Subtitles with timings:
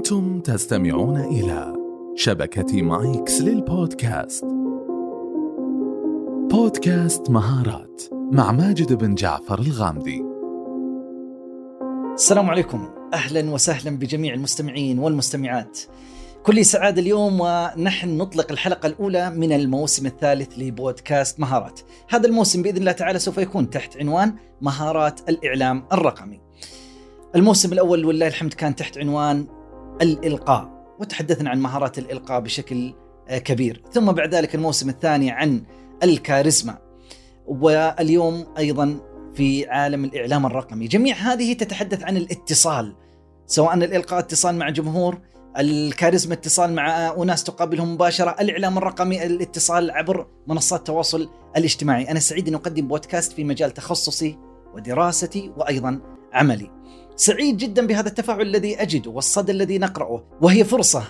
[0.00, 1.74] أنتم تستمعون إلى
[2.16, 4.44] شبكة مايكس للبودكاست.
[6.50, 10.22] بودكاست مهارات مع ماجد بن جعفر الغامدي.
[12.14, 12.88] السلام عليكم.
[13.14, 15.80] أهلا وسهلا بجميع المستمعين والمستمعات.
[16.42, 21.80] كل سعادة اليوم ونحن نطلق الحلقة الأولى من الموسم الثالث لبودكاست مهارات.
[22.08, 26.40] هذا الموسم بإذن الله تعالى سوف يكون تحت عنوان مهارات الإعلام الرقمي.
[27.36, 29.59] الموسم الأول والله الحمد كان تحت عنوان
[30.02, 32.94] الإلقاء وتحدثنا عن مهارات الإلقاء بشكل
[33.28, 33.82] آه، كبير.
[33.92, 35.62] ثم بعد ذلك الموسم الثاني عن
[36.02, 36.78] الكاريزما.
[37.46, 39.00] واليوم أيضا
[39.34, 40.86] في عالم الإعلام الرقمي.
[40.86, 42.94] جميع هذه تتحدث عن الاتصال
[43.46, 45.18] سواء الإلقاء اتصال مع جمهور
[45.58, 52.10] الكاريزما اتصال مع أناس تقابلهم مباشرة الإعلام الرقمي الاتصال عبر منصات التواصل الاجتماعي.
[52.10, 54.38] أنا سعيد أن أقدم بودكاست في مجال تخصصي
[54.74, 56.00] ودراستي وأيضا
[56.32, 56.70] عملي.
[57.20, 61.02] سعيد جدا بهذا التفاعل الذي أجده والصدى الذي نقرأه وهي فرصة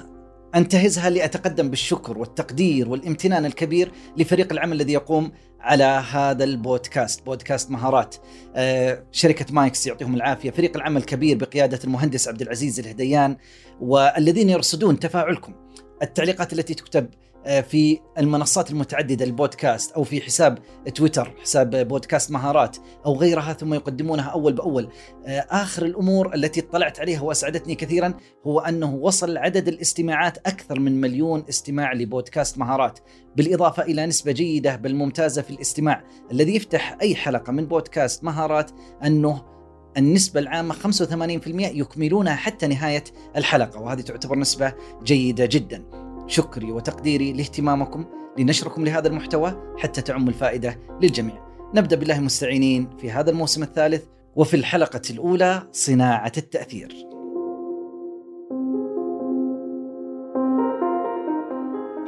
[0.55, 8.17] انتهزها لأتقدم بالشكر والتقدير والامتنان الكبير لفريق العمل الذي يقوم على هذا البودكاست بودكاست مهارات.
[8.55, 13.37] آه، شركة مايكس يعطيهم العافية فريق العمل كبير بقيادة المهندس عبد العزيز الهديان
[13.81, 15.55] والذين يرصدون تفاعلكم.
[16.03, 17.09] التعليقات التي تكتب
[17.47, 20.59] آه، في المنصات المتعددة البودكاست أو في حساب
[20.95, 24.89] تويتر حساب بودكاست مهارات أو غيرها ثم يقدمونها أول بأول.
[25.27, 28.15] آه، آخر الأمور التي اطلعت عليها وأسعدتني كثيرا
[28.47, 32.99] هو أنه وصل عدد الاستماعات أكثر من مليون استماع لبودكاست مهارات،
[33.37, 38.71] بالإضافة إلى نسبة جيدة بل ممتازة في الاستماع، الذي يفتح أي حلقة من بودكاست مهارات
[39.05, 39.43] أنه
[39.97, 40.81] النسبة العامة 85%
[41.47, 43.05] يكملونها حتى نهاية
[43.37, 45.85] الحلقة وهذه تعتبر نسبة جيدة جدا.
[46.27, 48.05] شكري وتقديري لاهتمامكم
[48.39, 51.51] لنشركم لهذا المحتوى حتى تعم الفائدة للجميع.
[51.75, 54.05] نبدأ بالله المستعينين في هذا الموسم الثالث
[54.37, 57.07] وفي الحلقة الأولى صناعة التأثير.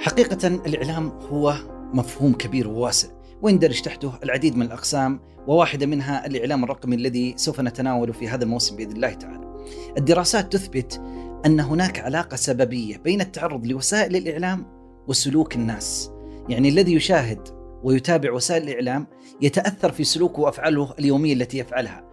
[0.01, 1.55] حقيقة الإعلام هو
[1.93, 3.09] مفهوم كبير وواسع.
[3.43, 8.77] ويندرج تحته العديد من الأقسام وواحدة منها الإعلام الرقمي الذي سوف نتناوله في هذا الموسم
[8.77, 9.65] بإذن الله تعالى
[9.99, 11.01] الدراسات تثبت
[11.47, 14.67] أن هناك علاقة سببية بين التعرض لوسائل الإعلام
[15.09, 16.11] وسلوك الناس.
[16.49, 17.49] يعني الذي يشاهد
[17.83, 19.07] ويتابع وسائل الإعلام
[19.41, 22.05] يتأثر في سلوكه وأفعاله اليومية التي يفعلها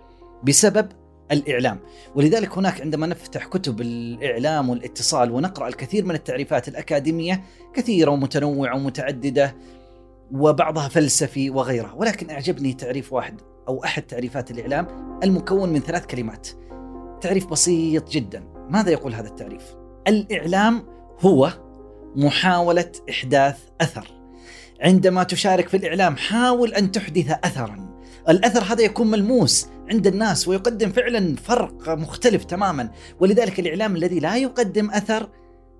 [0.43, 0.87] بسبب
[1.31, 1.79] الإعلام،
[2.15, 9.55] ولذلك هناك عندما نفتح كتب الإعلام والاتصال ونقرأ الكثير من التعريفات الأكاديمية كثيرة ومتنوعة ومتعددة
[10.31, 14.87] وبعضها فلسفي وغيرها، ولكن أعجبني تعريف واحد أو أحد تعريفات الإعلام
[15.23, 16.47] المكون من ثلاث كلمات.
[17.21, 18.43] تعريف بسيط جدا.
[18.69, 19.63] ماذا يقول هذا التعريف؟
[20.07, 20.83] الإعلام
[21.19, 21.53] هو
[22.15, 24.07] محاولة إحداث أثر.
[24.81, 27.89] عندما تشارك في الإعلام حاول أن تحدث أثرا.
[28.29, 32.91] الأثر هذا يكون ملموس عند الناس ويقدم فعلا فرق مختلف تماما.
[33.19, 35.29] ولذلك الإعلام الذي لا يقدم أثر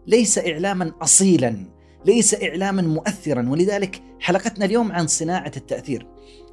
[0.07, 1.78] ليس إعلاما أصيلا.
[2.05, 3.49] ليس إعلاما مؤثرا.
[3.49, 6.07] ولذلك حلقتنا اليوم عن صناعة التأثير.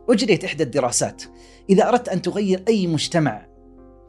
[0.08, 1.22] أجريت إحدى الدراسات.
[1.70, 3.46] إذا أردت أن تغير أي مجتمع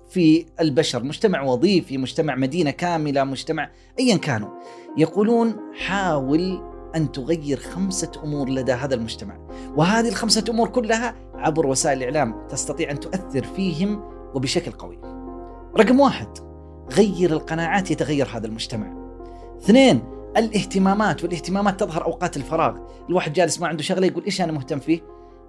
[0.09, 4.50] في البشر مجتمع وظيفي مجتمع مدينة كاملة مجتمع أيا كانوا
[4.97, 6.62] يقولون حاول
[6.96, 9.47] أن تغير خمسة أمور لدى هذا المجتمع.
[9.76, 14.03] وهذه الخمسة أمور كلها عبر وسائل الإعلام تستطيع أن تؤثر فيهم
[14.34, 14.97] وبشكل قوي.
[15.78, 16.28] رقم واحد
[16.92, 19.18] غير القناعات يتغير هذا المجتمع.
[19.58, 22.78] اثنين الاهتمامات والاهتمامات تظهر أوقات الفراغ.
[23.10, 25.02] الواحد جالس ما عنده شغلة يقول إيش أنا مهتم فيه؟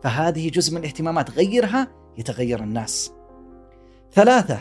[0.03, 3.13] فهذه جزء من الاهتمامات غيرها يتغير الناس.
[4.13, 4.59] ثلاثة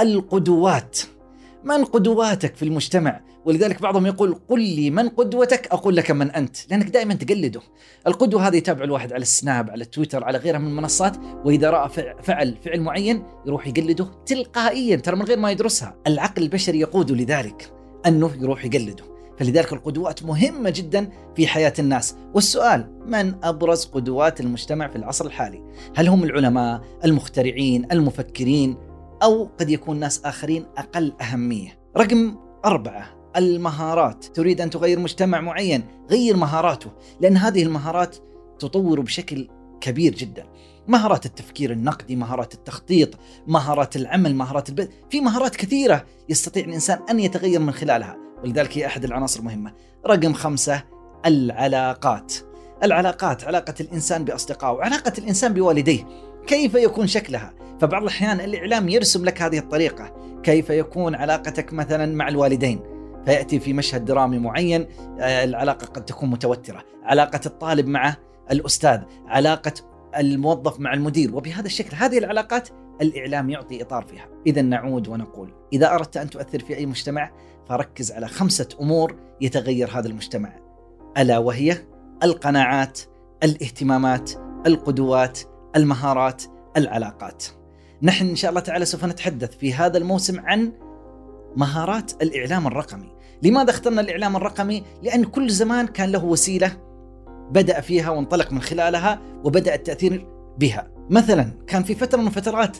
[0.00, 0.98] القدوات.
[1.64, 6.56] من قدواتك في المجتمع؟ ولذلك بعضهم يقول قل لي من قدوتك أقول لك من أنت
[6.70, 7.60] لأنك دائما تقلده.
[8.06, 11.88] القدوة هذه يتابع الواحد على السناب على تويتر على غيرها من المنصات وإذا رأى
[12.22, 15.96] فعل فعل معين يروح يقلده تلقائيا ترى من غير ما يدرسها.
[16.06, 17.72] العقل البشري يقود لذلك
[18.06, 19.19] أنه يروح يقلده.
[19.40, 22.16] فلذلك القدوات مهمة جدا في حياة الناس.
[22.34, 25.62] والسؤال من أبرز قدوات المجتمع في العصر الحالي؟
[25.96, 28.76] هل هم العلماء المخترعين المفكرين
[29.22, 34.24] أو قد يكون ناس آخرين أقل أهمية؟ رقم أربعة المهارات.
[34.24, 36.90] تريد أن تغير مجتمع معين غير مهاراته
[37.20, 38.16] لأن هذه المهارات
[38.58, 39.48] تطور بشكل
[39.80, 40.46] كبير جدا.
[40.88, 43.10] مهارات التفكير النقدي مهارات التخطيط
[43.46, 48.29] مهارات العمل مهارات البيت في مهارات كثيرة يستطيع الإنسان أن يتغير من خلالها.
[48.44, 49.72] ولذلك هي أحد العناصر المهمة.
[50.06, 50.82] رقم خمسة
[51.26, 52.34] العلاقات.
[52.82, 56.04] العلاقات علاقة الإنسان بأصدقائه علاقة الإنسان بوالديه.
[56.46, 60.12] كيف يكون شكلها؟ فبعض الأحيان الإعلام يرسم لك هذه الطريقة.
[60.42, 62.80] كيف يكون علاقتك مثلا مع الوالدين؟
[63.24, 64.86] فيأتي في مشهد درامي معين
[65.20, 66.84] آه، العلاقة قد تكون متوترة.
[67.04, 68.16] علاقة الطالب مع
[68.50, 69.72] الأستاذ علاقة
[70.16, 71.96] الموظف مع المدير وبهذا الشكل.
[71.96, 72.68] هذه العلاقات
[73.00, 74.28] الإعلام يعطي إطار فيها.
[74.46, 77.30] إذا نعود ونقول إذا أردت أن تؤثر في أي مجتمع
[77.68, 80.52] فركز على خمسة أمور يتغير هذا المجتمع.
[81.18, 81.76] ألا وهي
[82.22, 83.00] القناعات
[83.42, 84.30] الاهتمامات
[84.66, 85.40] القدوات
[85.76, 86.42] المهارات
[86.76, 87.44] العلاقات.
[88.02, 90.72] نحن إن شاء الله تعالى سوف نتحدث في هذا الموسم عن
[91.56, 93.12] مهارات الإعلام الرقمي.
[93.42, 96.76] لماذا اخترنا الإعلام الرقمي؟ لأن كل زمان كان له وسيلة
[97.50, 100.26] بدأ فيها وانطلق من خلالها وبدأ التأثير
[100.58, 100.99] بها.
[101.10, 102.76] مثلا كان في فترة من فترات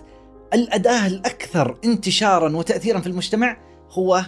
[0.54, 3.56] الأداة الأكثر انتشارا وتأثيرا في المجتمع
[3.90, 4.24] هو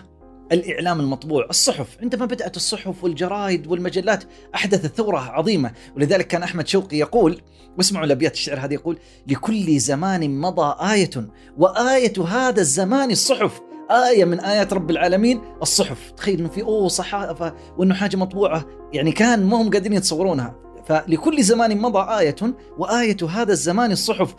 [0.53, 1.97] الإعلام المطبوع الصحف.
[2.03, 5.73] عندما بدأت الصحف والجرائد والمجلات أحدثت ثورة عظيمة.
[5.97, 7.41] ولذلك كان أحمد شوقي يقول
[7.79, 11.11] واسمعوا الأبيات الشعر هذه يقول لكل زمان مضى آية
[11.59, 13.61] وآية هذا الزمان الصحف.
[13.91, 16.11] آية من آيات رب العالمين الصحف.
[16.11, 18.67] تخيل أنه في أوه صحافة وأنه حاجة مطبوعة.
[18.93, 20.72] يعني كان ما هم قادرين يتصورونها.
[20.87, 22.37] فلكل زمان مضى آية
[22.79, 24.35] وآية هذا الزمان الصحف.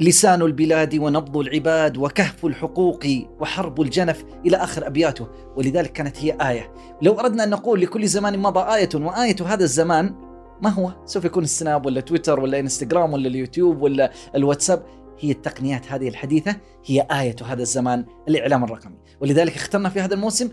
[0.00, 3.06] لسان البلاد ونبض العباد وكهف الحقوق
[3.40, 5.28] وحرب الجنف إلى آخر أبياته.
[5.56, 6.72] ولذلك كانت هي آية.
[7.02, 10.14] لو أردنا أن نقول لكل زمان مضى آية وآية هذا الزمان
[10.62, 14.82] ما هو؟ سوف يكون السناب ولا تويتر ولا إنستغرام ولا اليوتيوب ولا الواتساب.
[15.20, 18.96] هي التقنيات هذه الحديثة هي آية هذا الزمان الإعلام الرقمي.
[19.20, 20.48] ولذلك اخترنا في هذا الموسم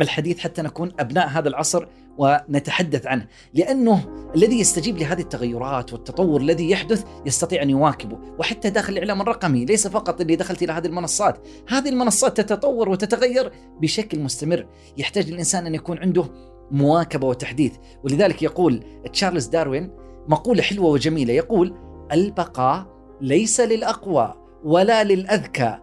[0.00, 1.86] الحديث حتى نكون أبناء هذا العصر
[2.18, 3.26] ونتحدث عنه.
[3.54, 4.04] لأنه
[4.34, 9.86] الذي يستجيب لهذه التغيرات والتطور الذي يحدث يستطيع أن يواكبه وحتى داخل الإعلام الرقمي ليس
[9.86, 11.46] فقط اللي دخلت إلى هذه المنصات.
[11.68, 14.66] هذه المنصات تتطور وتتغير بشكل مستمر.
[14.98, 16.24] يحتاج الإنسان أن يكون عنده
[16.70, 17.72] مواكبة وتحديث.
[18.04, 19.90] ولذلك يقول تشارلز داروين
[20.28, 21.32] مقولة حلوة وجميلة.
[21.32, 21.74] يقول
[22.12, 22.86] البقاء
[23.20, 24.34] ليس للأقوى
[24.64, 25.78] ولا للأذكى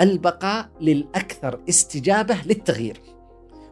[0.00, 3.00] البقاء للأكثر استجابة للتغيير.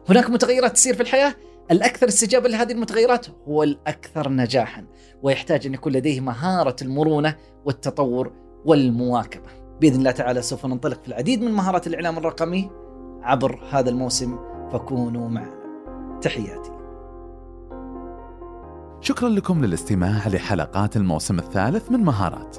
[0.09, 1.35] هناك متغيرات تصير في الحياة
[1.71, 4.85] الأكثر استجابة لهذه المتغيرات هو الأكثر نجاحا
[5.23, 8.31] ويحتاج أن يكون لديه مهارة المرونة والتطور
[8.65, 9.49] والمواكبة.
[9.81, 12.69] بإذن الله تعالى سوف ننطلق في العديد من مهارات الإعلام الرقمي
[13.21, 14.39] عبر هذا الموسم
[14.71, 15.61] فكونوا معنا.
[16.21, 16.71] تحياتي.
[19.01, 22.57] شكرا لكم للاستماع لحلقات الموسم الثالث من مهارات.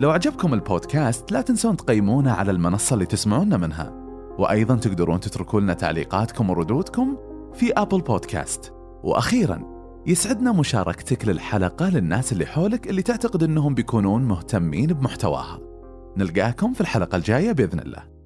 [0.00, 3.99] لو عجبكم البودكاست لا تنسون تقيمونا على المنصة اللي تسمعونا منها
[4.40, 7.16] وأيضا تقدرون تتركوا لنا تعليقاتكم وردودكم
[7.54, 8.72] في أبل بودكاست.
[9.02, 9.62] وأخيرا
[10.06, 15.58] يسعدنا مشاركتك للحلقة للناس اللي حولك اللي تعتقد أنهم بيكونون مهتمين بمحتواها.
[16.16, 18.19] نلقاكم في الحلقة الجاية بإذن الله.